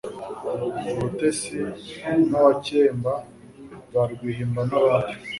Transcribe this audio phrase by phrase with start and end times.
[0.93, 1.57] urutesi
[2.29, 3.13] n'abakemba
[3.91, 5.13] za rwihimba n'abandi